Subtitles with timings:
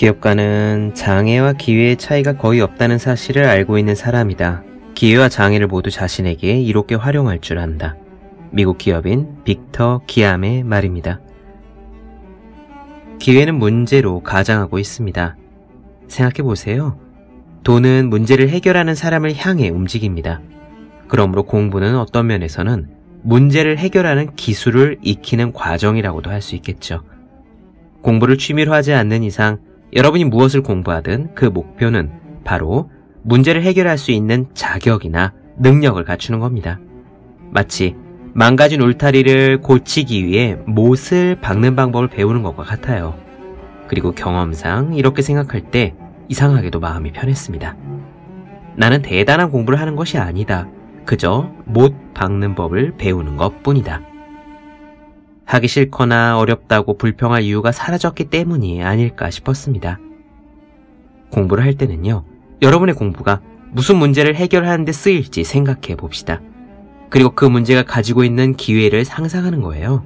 [0.00, 4.62] 기업가는 장애와 기회의 차이가 거의 없다는 사실을 알고 있는 사람이다.
[4.94, 7.96] 기회와 장애를 모두 자신에게 이롭게 활용할 줄 안다.
[8.50, 11.20] 미국 기업인 빅터 기암의 말입니다.
[13.18, 15.36] 기회는 문제로 가장하고 있습니다.
[16.08, 16.98] 생각해 보세요.
[17.62, 20.40] 돈은 문제를 해결하는 사람을 향해 움직입니다.
[21.08, 22.88] 그러므로 공부는 어떤 면에서는
[23.22, 27.02] 문제를 해결하는 기술을 익히는 과정이라고도 할 수 있겠죠.
[28.00, 29.58] 공부를 취미로 하지 않는 이상
[29.94, 32.10] 여러분이 무엇을 공부하든 그 목표는
[32.44, 32.90] 바로
[33.22, 36.78] 문제를 해결할 수 있는 자격이나 능력을 갖추는 겁니다.
[37.50, 37.96] 마치
[38.32, 43.14] 망가진 울타리를 고치기 위해 못을 박는 방법을 배우는 것과 같아요.
[43.88, 45.94] 그리고 경험상 이렇게 생각할 때
[46.28, 47.76] 이상하게도 마음이 편했습니다.
[48.76, 50.68] 나는 대단한 공부를 하는 것이 아니다.
[51.04, 54.00] 그저 못 박는 법을 배우는 것 뿐이다.
[55.50, 59.98] 하기 싫거나 어렵다고 불평할 이유가 사라졌기 때문이 아닐까 싶었습니다.
[61.32, 62.24] 공부를 할 때는요,
[62.62, 63.40] 여러분의 공부가
[63.72, 66.40] 무슨 문제를 해결하는데 쓰일지 생각해 봅시다.
[67.08, 70.04] 그리고 그 문제가 가지고 있는 기회를 상상하는 거예요.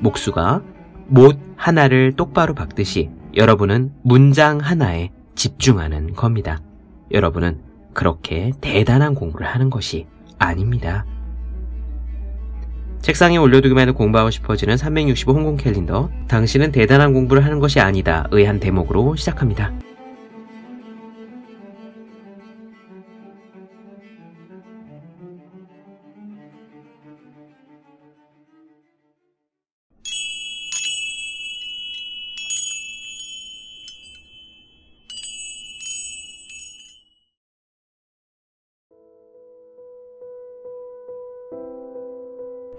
[0.00, 0.62] 목수가
[1.06, 6.58] 못 하나를 똑바로 박듯이 여러분은 문장 하나에 집중하는 겁니다.
[7.12, 7.60] 여러분은
[7.92, 10.08] 그렇게 대단한 공부를 하는 것이
[10.40, 11.04] 아닙니다.
[13.04, 16.08] 책상에 올려두기만 해도 공부하고 싶어지는 365 홍콩 캘린더.
[16.26, 18.26] 당신은 대단한 공부를 하는 것이 아니다.
[18.30, 19.74] 의 한 대목으로 시작합니다.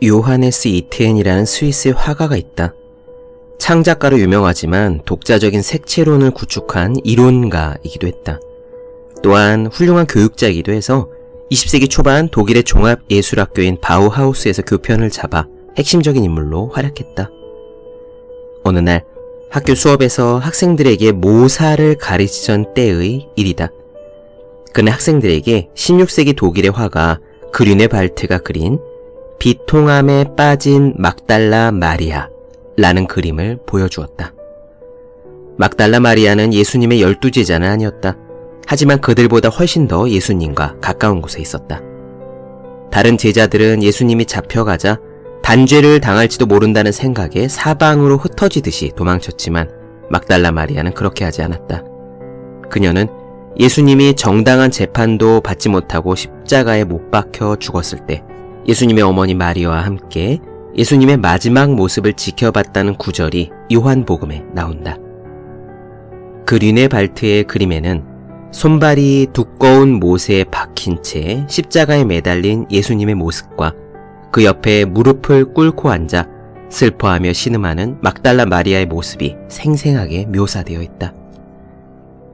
[0.06, 2.74] 요하네스 이테엔이라는 스위스의 화가가 있다.
[3.58, 8.40] 창작가로 유명하지만 독자적인 색채론을 구축한 이론가이기도 했다.
[9.24, 11.10] 또한 훌륭한 교육자이기도 해서
[11.52, 17.30] 20세기 초반 독일의 종합예술학교인 바우하우스에서 교편을 잡아 핵심적인 인물로 활약했다.
[18.64, 19.04] 어느 날
[19.50, 23.70] 학교 수업에서 학생들에게 모사를 가르치던 때의 일이다.
[24.74, 27.20] 그는 학생들에게 16세기 독일의 화가
[27.54, 28.80] 그륜의 발트가 그린
[29.40, 32.30] 비통함에 빠진 막달라 마리아
[32.78, 34.34] 라는 그림을 보여주었다.
[35.58, 38.18] 막달라 마리아는 예수님의 열두 제자는 아니었다.
[38.68, 41.82] 하지만 그들보다 훨씬 더 예수님과 가까운 곳에 있었다.
[42.92, 45.00] 다른 제자들은 예수님이 잡혀가자
[45.44, 49.70] 단죄를 당할지도 모른다는 생각에 사방으로 흩어지듯이 도망쳤지만
[50.10, 51.84] 막달라 마리아는 그렇게 하지 않았다.
[52.70, 53.08] 그녀는
[53.58, 58.24] 예수님이 정당한 재판도 받지 못하고 십자가에 못 박혀 죽었을 때
[58.68, 60.40] 예수님의 어머니 마리아와 함께
[60.76, 64.98] 예수님의 마지막 모습을 지켜봤다는 구절이 요한복음에 나온다.
[66.46, 68.04] 그린의 발트의 그림에는
[68.52, 73.74] 손발이 두꺼운 못에 박힌 채 십자가에 매달린 예수님의 모습과
[74.32, 76.28] 그 옆에 무릎을 꿇고 앉아
[76.70, 81.14] 슬퍼하며 신음하는 막달라 마리아의 모습이 생생하게 묘사되어 있다.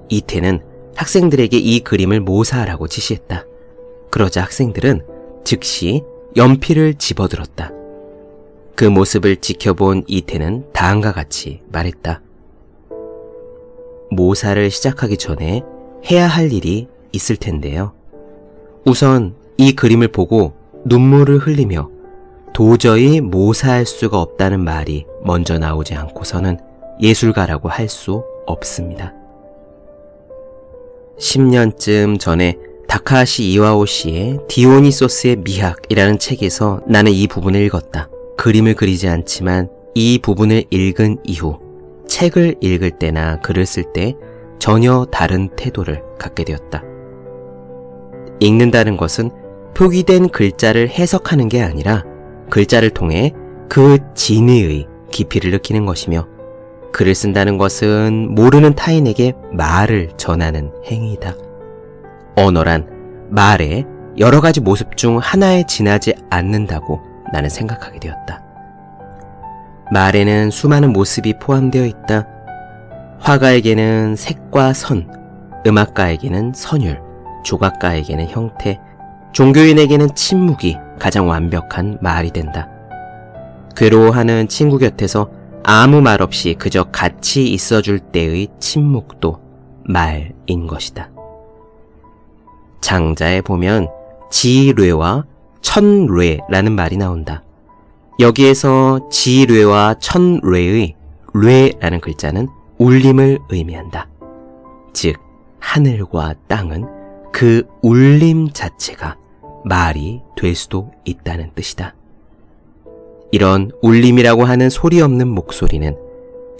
[0.09, 0.61] 이태는
[0.95, 3.45] 학생들에게 이 그림을 모사하라고 지시했다.
[4.09, 5.01] 그러자 학생들은
[5.43, 6.03] 즉시
[6.35, 7.71] 연필을 집어들었다.
[8.75, 12.21] 그 모습을 지켜본 이태는 다음과 같이 말했다.
[14.11, 15.61] 모사를 시작하기 전에
[16.09, 17.93] 해야 할 일이 있을 텐데요.
[18.85, 20.53] 우선 이 그림을 보고
[20.85, 21.89] 눈물을 흘리며
[22.53, 26.59] 도저히 모사할 수가 없다는 말이 먼저 나오지 않고서는
[27.01, 29.13] 예술가라고 할 수 없습니다.
[31.19, 32.57] 10년쯤 전에
[32.91, 38.09] 다카시 이와오 씨의 디오니소스의 미학이라는 책에서 나는 이 부분을 읽었다.
[38.35, 41.57] 그림을 그리지 않지만 이 부분을 읽은 이후
[42.09, 44.13] 책을 읽을 때나 글을 쓸 때
[44.59, 46.83] 전혀 다른 태도를 갖게 되었다.
[48.41, 49.31] 읽는다는 것은
[49.73, 52.03] 표기된 글자를 해석하는 게 아니라
[52.49, 53.31] 글자를 통해
[53.69, 56.27] 그 진의의 깊이를 느끼는 것이며
[56.91, 61.50] 글을 쓴다는 것은 모르는 타인에게 말을 전하는 행위이다.
[62.35, 62.87] 언어란
[63.29, 63.85] 말의
[64.17, 67.01] 여러 가지 모습 중 하나에 지나지 않는다고
[67.31, 68.43] 나는 생각하게 되었다.
[69.91, 72.27] 말에는 수많은 모습이 포함되어 있다.
[73.19, 75.11] 화가에게는 색과 선,
[75.65, 77.01] 음악가에게는 선율,
[77.43, 78.79] 조각가에게는 형태,
[79.33, 82.69] 종교인에게는 침묵이 가장 완벽한 말이 된다.
[83.75, 85.29] 괴로워하는 친구 곁에서
[85.63, 89.39] 아무 말 없이 그저 같이 있어줄 때의 침묵도
[89.85, 91.11] 말인 것이다.
[92.81, 93.87] 장자에 보면
[94.29, 95.25] 지뢰와
[95.61, 97.43] 천뢰라는 말이 나온다.
[98.19, 100.95] 여기에서 지뢰와 천뢰의
[101.33, 102.47] 뢰라는 글자는
[102.77, 104.09] 울림을 의미한다.
[104.93, 105.17] 즉,
[105.59, 106.85] 하늘과 땅은
[107.31, 109.17] 그 울림 자체가
[109.63, 111.95] 말이 될 수도 있다는 뜻이다.
[113.31, 115.95] 이런 울림이라고 하는 소리 없는 목소리는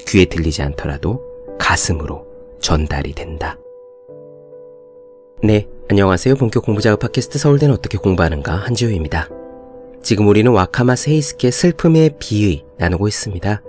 [0.07, 1.21] 귀에 들리지 않더라도
[1.59, 2.25] 가슴으로
[2.61, 3.57] 전달이 된다.
[5.43, 6.35] 네, 안녕하세요.
[6.35, 9.27] 본격 공부작업 팟캐스트 서울대는 어떻게 공부하는가 한지우입니다.
[10.01, 13.61] 지금 우리는 와카마 세이스케 슬픔의 비의 나누고 있습니다.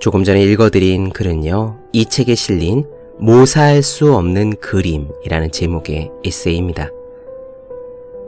[0.00, 2.86] 조금 전에 읽어드린 글은요, 이 책에 실린
[3.20, 6.90] 모사할 수 없는 그림이라는 제목의 에세이입니다.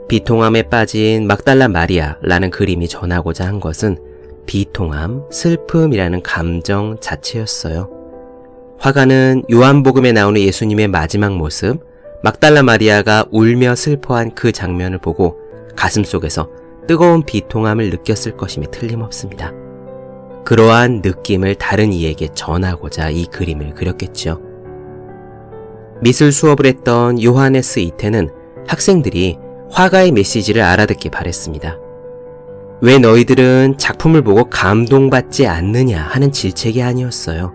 [0.07, 3.97] 비통함에 빠진 막달라 마리아라는 그림이 전하고자 한 것은
[4.45, 7.89] 비통함, 슬픔이라는 감정 자체였어요.
[8.79, 11.91] 화가는 요한복음에 나오는 예수님의 마지막 모습,
[12.23, 15.37] 막달라 마리아가 울며 슬퍼한 그 장면을 보고
[15.75, 16.49] 가슴 속에서
[16.87, 19.51] 뜨거운 비통함을 느꼈을 것임이 틀림없습니다.
[20.45, 24.41] 그러한 느낌을 다른 이에게 전하고자 이 그림을 그렸겠죠.
[25.99, 28.29] 미술 수업을 했던 요하네스 이테는
[28.67, 29.37] 학생들이
[29.69, 31.77] 화가의 메시지를 알아듣기 바랬습니다.
[32.79, 37.53] 왜 너희들은 작품을 보고 감동받지 않느냐 하는 질책이 아니었어요.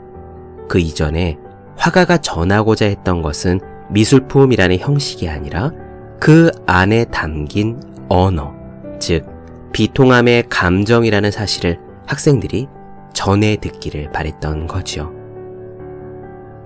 [0.69, 1.39] 그 이전에
[1.77, 5.73] 화가가 전하고자 했던 것은 미술품이라는 형식이 아니라
[6.21, 8.55] 그 안에 담긴 언어,
[8.99, 9.27] 즉,
[9.73, 12.67] 비통함의 감정이라는 사실을 학생들이
[13.13, 15.13] 전해 듣기를 바랬던 거지요.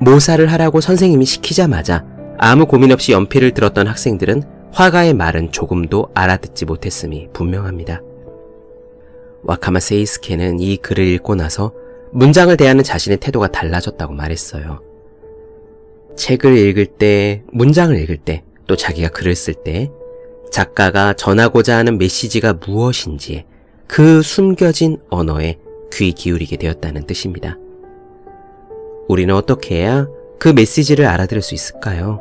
[0.01, 2.05] 모사를 하라고 선생님이 시키자마자
[2.39, 4.43] 아무 고민 없이 연필을 들었던 학생들은
[4.73, 8.01] 화가의 말은 조금도 알아듣지 못했음이 분명합니다.
[9.45, 11.73] 와카마 세이스케는 이 글을 읽고 나서
[12.13, 14.81] 문장을 대하는 자신의 태도가 달라졌다고 말했어요.
[16.17, 19.91] 책을 읽을 때, 문장을 읽을 때, 또 자기가 글을 쓸 때,
[20.51, 23.45] 작가가 전하고자 하는 메시지가 무엇인지
[23.87, 25.59] 그 숨겨진 언어에
[25.93, 27.59] 귀 기울이게 되었다는 뜻입니다.
[29.09, 30.07] 우리는 어떻게 해야
[30.39, 32.21] 그 메시지를 알아들을 수 있을까요?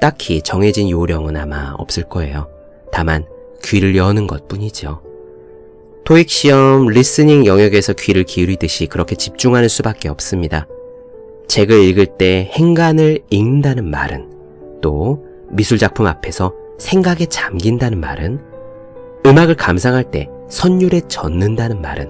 [0.00, 2.48] 딱히 정해진 요령은 아마 없을 거예요.
[2.92, 3.24] 다만
[3.62, 5.02] 귀를 여는 것 뿐이죠.
[6.04, 10.66] 토익 시험 listening 영역에서 귀를 기울이듯이 그렇게 집중하는 수밖에 없습니다.
[11.50, 14.30] 책을 읽을 때 행간을 읽는다는 말은
[14.80, 18.40] 또 미술작품 앞에서 생각에 잠긴다는 말은
[19.26, 22.08] 음악을 감상할 때 선율에 젖는다는 말은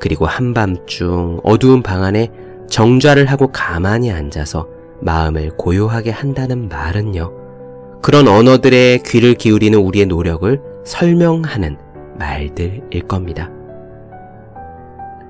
[0.00, 2.30] 그리고 한밤중 어두운 방 안에
[2.70, 4.66] 정좌를 하고 가만히 앉아서
[5.00, 8.00] 마음을 고요하게 한다는 말은요.
[8.00, 11.76] 그런 언어들의 귀를 기울이는 우리의 노력을 설명하는
[12.18, 13.50] 말들일 겁니다.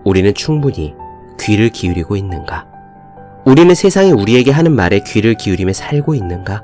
[0.04, 0.94] 우리는 충분히
[1.40, 2.69] 귀를 기울이고 있는가?
[3.50, 6.62] 우리는 세상이 우리에게 하는 말에 귀를 기울이며 살고 있는가?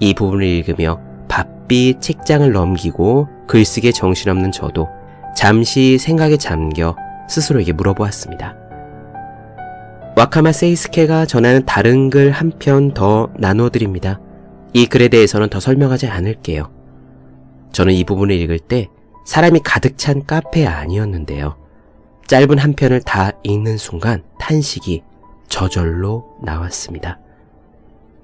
[0.00, 0.98] 이 부분을 읽으며
[1.28, 4.88] 바삐 책장을 넘기고 글쓰기에 정신없는 저도
[5.36, 6.96] 잠시 생각에 잠겨
[7.28, 8.56] 스스로에게 물어보았습니다.
[10.16, 14.20] 와카마 세이스케가 전하는 다른 글 한 편 더 나눠드립니다.
[14.72, 16.70] 이 글에 대해서는 더 설명하지 않을게요.
[17.72, 18.88] 저는 이 부분을 읽을 때
[19.26, 21.58] 사람이 가득 찬 카페 아니었는데요.
[22.26, 25.02] 짧은 한 편을 다 읽는 순간 탄식이
[25.50, 27.18] 저절로 나왔습니다.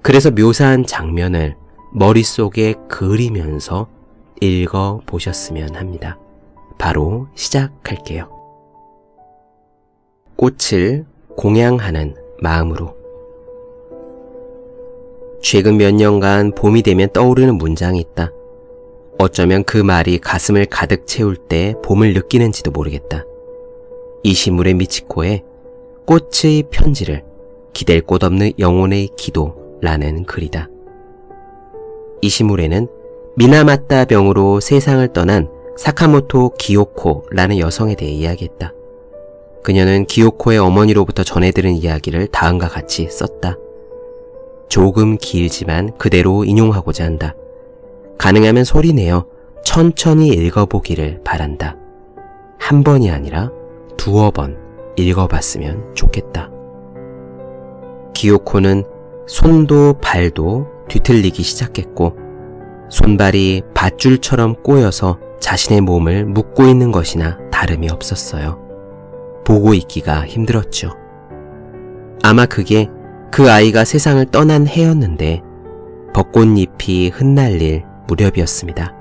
[0.01, 1.55] 그래서 묘사한 장면을
[1.93, 3.87] 머릿속에 그리면서
[4.41, 6.17] 읽어 보셨으면 합니다.
[6.79, 8.29] 바로 시작할게요.
[10.35, 11.05] 꽃을
[11.35, 12.95] 공양하는 마음으로
[15.41, 18.31] 최근 몇 년간 봄이 되면 떠오르는 문장이 있다.
[19.19, 23.23] 어쩌면 그 말이 가슴을 가득 채울 때 봄을 느끼는지도 모르겠다.
[24.23, 25.43] 이 시물의 미치코에
[26.07, 27.25] 꽃의 편지를
[27.73, 30.69] 기댈 곳 없는 영혼의 기도라는 글이다.
[32.21, 32.87] 이 시물에는
[33.35, 38.73] 미나마타 병으로 세상을 떠난 사카모토 기요코라는 여성에 대해 이야기했다.
[39.63, 43.57] 그녀는 기요코의 어머니로부터 전해들은 이야기를 다음과 같이 썼다.
[44.69, 47.35] 조금 길지만 그대로 인용하고자 한다.
[48.17, 49.25] 가능하면 소리내어
[49.65, 51.75] 천천히 읽어보기를 바란다.
[52.57, 53.51] 한 번이 아니라
[53.97, 54.66] 두어 번
[54.97, 56.49] 읽어봤으면 좋겠다.
[58.13, 58.83] 기요코는
[59.27, 62.15] 손도 발도 뒤틀리기 시작했고
[62.89, 68.59] 손발이 밧줄처럼 꼬여서 자신의 몸을 묶고 있는 것이나 다름이 없었어요.
[69.45, 70.91] 보고 있기가 힘들었죠.
[72.23, 72.89] 아마 그게
[73.31, 75.41] 그 아이가 세상을 떠난 해였는데
[76.13, 78.93] 벚꽃잎이 흩날릴 무렵이었습니다.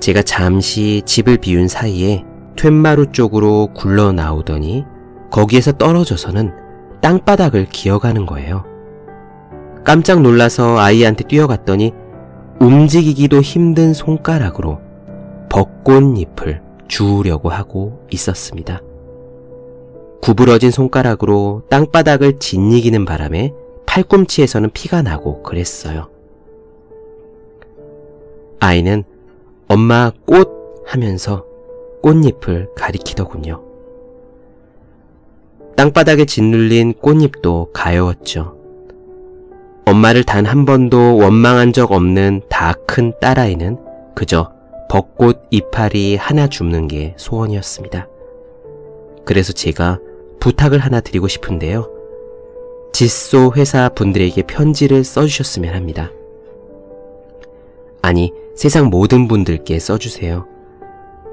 [0.00, 2.24] 제가 잠시 집을 비운 사이에
[2.56, 4.84] 툇마루 쪽으로 굴러 나오더니
[5.30, 6.52] 거기에서 떨어져서는
[7.00, 8.64] 땅바닥을 기어가는 거예요.
[9.84, 11.92] 깜짝 놀라서 아이한테 뛰어갔더니
[12.60, 14.80] 움직이기도 힘든 손가락으로
[15.48, 18.80] 벚꽃잎을 주우려고 하고 있었습니다.
[20.20, 23.52] 구부러진 손가락으로 땅바닥을 짓이기는 바람에
[23.86, 26.08] 팔꿈치에서는 피가 나고 그랬어요.
[28.60, 29.02] 아이는
[29.66, 31.44] 엄마 꽃 하면서
[32.02, 33.62] 꽃잎을 가리키더군요.
[35.76, 38.56] 땅바닥에 짓눌린 꽃잎도 가여웠죠.
[39.86, 43.78] 엄마를 단 한 번도 원망한 적 없는 다 큰 딸아이는
[44.14, 44.52] 그저
[44.90, 48.06] 벚꽃 이파리 하나 줍는 게 소원이었습니다.
[49.24, 49.98] 그래서 제가
[50.40, 51.88] 부탁을 하나 드리고 싶은데요.
[52.92, 56.10] 짓소 회사 분들에게 편지를 써주셨으면 합니다.
[58.02, 60.46] 아니, 세상 모든 분들께 써주세요.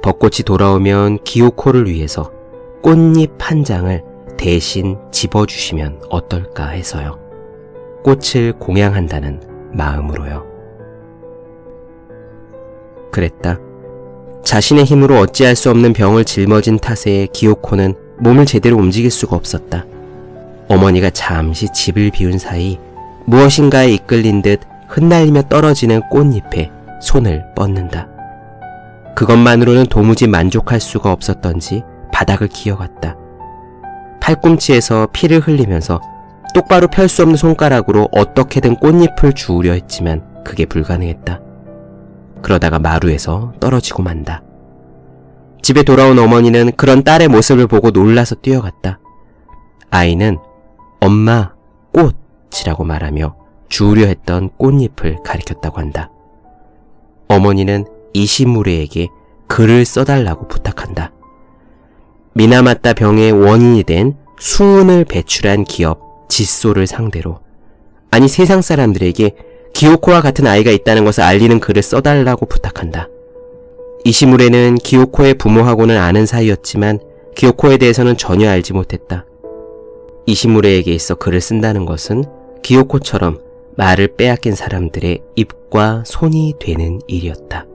[0.02, 2.32] 벚꽃이 돌아오면 기호코를 위해서
[2.82, 4.04] 꽃잎 한 장을
[4.38, 7.20] 대신 집어주시면 어떨까 해서요.
[8.04, 9.42] 꽃을 공양한다는
[9.74, 10.46] 마음으로요.
[13.12, 13.60] 그랬다.
[14.44, 19.86] 자신의 힘으로 어찌할 수 없는 병을 짊어진 탓에 기호코는 몸을 제대로 움직일 수가 없었다.
[20.70, 22.80] 어머니가 잠시 집을 비운 사이
[23.26, 28.19] 무엇인가에 이끌린 듯 흩날리며 떨어지는 꽃잎에 손을 뻗는다.
[29.20, 31.84] 그것만으로는 도무지 만족할 수가 없었던지
[32.14, 33.18] 바닥을 기어갔다.
[34.22, 36.00] 팔꿈치에서 피를 흘리면서
[36.54, 41.42] 똑바로 펼 수 없는 손가락으로 어떻게든 꽃잎을 주우려 했지만 그게 불가능했다.
[42.42, 44.42] 그러다가 마루에서 떨어지고 만다.
[45.62, 49.00] 집에 돌아온 어머니는 그런 딸의 모습을 보고 놀라서 뛰어갔다.
[49.92, 50.38] 아이는
[51.02, 51.52] 엄마
[51.92, 53.36] 꽃이라고 말하며
[53.68, 56.10] 주우려 했던 꽃잎을 가리켰다고 한다.
[57.28, 59.08] 어머니는 이시무레에게
[59.48, 61.12] 글을 써달라고 부탁한다.
[62.34, 67.40] 미나마따 병의 원인이 된 수은을 배출한 기업 짓소를 상대로
[68.12, 69.32] 아니 세상 사람들에게
[69.74, 73.08] 기요코와 같은 아이가 있다는 것을 알리는 글을 써달라고 부탁한다.
[74.06, 77.00] 이시무레는 기요코의 부모하고는 아는 사이였지만
[77.36, 79.26] 기요코에 대해서는 전혀 알지 못했다.
[80.26, 82.24] 이시무레에게 있어 글을 쓴다는 것은
[82.62, 83.40] 기요코처럼
[83.76, 87.66] 말을 빼앗긴 사람들의 입과 손이 되는 일이었다.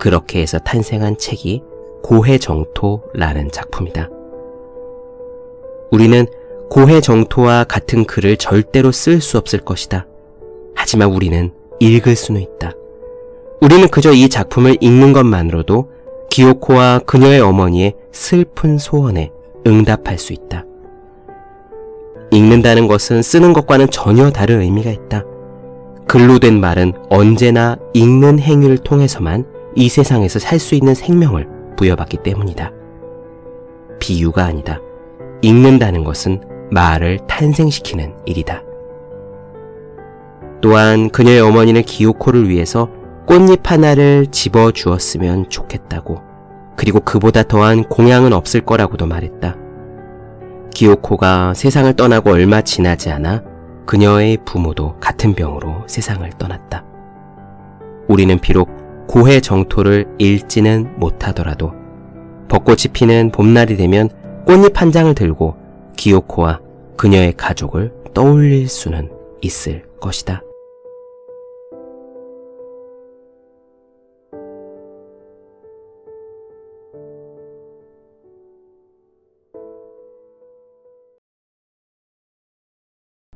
[0.00, 1.62] 그렇게 해서 탄생한 책이
[2.02, 4.08] 고해정토라는 작품이다.
[5.92, 6.26] 우리는
[6.70, 10.06] 고해정토와 같은 글을 절대로 쓸 수 없을 것이다.
[10.74, 12.72] 하지만 우리는 읽을 수는 있다.
[13.60, 15.90] 우리는 그저 이 작품을 읽는 것만으로도
[16.30, 19.30] 기요코와 그녀의 어머니의 슬픈 소원에
[19.66, 20.64] 응답할 수 있다.
[22.30, 25.24] 읽는다는 것은 쓰는 것과는 전혀 다른 의미가 있다.
[26.06, 32.72] 글로 된 말은 언제나 읽는 행위를 통해서만 이 세상에서 살 수 있는 생명을 부여받기 때문이다.
[33.98, 34.80] 비유가 아니다.
[35.42, 38.62] 읽는다는 것은 말을 탄생시키는 일이다.
[40.60, 42.88] 또한 그녀의 어머니는 기요코를 위해서
[43.26, 46.20] 꽃잎 하나를 집어 주었으면 좋겠다고,
[46.76, 49.56] 그리고 그보다 더한 공양은 없을 거라고도 말했다.
[50.74, 53.42] 기요코가 세상을 떠나고 얼마 지나지 않아
[53.86, 56.84] 그녀의 부모도 같은 병으로 세상을 떠났다.
[58.08, 58.79] 우리는 비록
[59.10, 61.72] 고해 정토를 읽지는 못하더라도
[62.48, 64.08] 벚꽃이 피는 봄날이 되면
[64.46, 65.56] 꽃잎 한 장을 들고
[65.96, 66.60] 기요코와
[66.96, 70.44] 그녀의 가족을 떠올릴 수는 있을 것이다.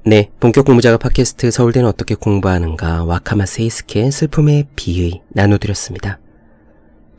[0.07, 6.19] 네, 본격 공부작업 팟캐스트 서울대는 어떻게 공부하는가 와카마 세이스케 슬픔의 비의 나눠드렸습니다.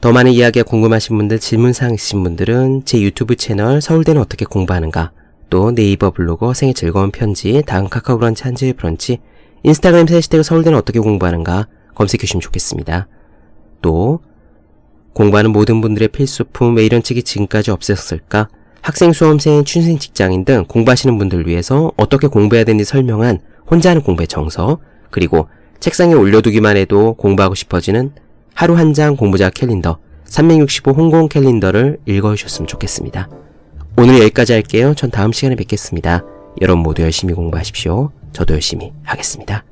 [0.01, 5.13] 더 많은 이야기가 궁금하신 분들, 질문사항 있으신 분들은 제 유튜브 채널 서울대는 어떻게 공부하는가
[5.49, 9.17] 또 네이버 블로그 생의 즐거운 편지, 다음 카카오 브런치 한지의 브런치,
[9.63, 13.07] 인스타그램 해시태그 서울대는 어떻게 공부하는가 검색해 주시면 좋겠습니다.
[13.81, 14.19] 또
[15.13, 18.47] 공부하는 모든 분들의 필수품 왜 이런 책이 지금까지 없었을까?
[18.85, 24.27] 학생, 수험생, 취준생, 직장인 등 공부하시는 분들 위해서 어떻게 공부해야 되는지 설명한 혼자 하는 공부의
[24.27, 24.77] 정서,
[25.09, 25.47] 그리고
[25.79, 28.11] 책상에 올려두기만 해도 공부하고 싶어지는
[28.53, 33.27] 하루 한 장 공부자 캘린더, 365 홍콩 캘린더를 읽어주셨으면 좋겠습니다.
[33.97, 34.93] 오늘 여기까지 할게요.
[34.95, 36.23] 전 다음 시간에 뵙겠습니다.
[36.61, 38.11] 여러분 모두 열심히 공부하십시오.
[38.33, 39.63] 저도 열심히 하겠습니다.